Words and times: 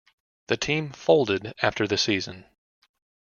The 0.47 0.57
team 0.57 0.89
folded 0.93 1.53
after 1.61 1.85
the 1.85 1.95
season. 1.95 2.47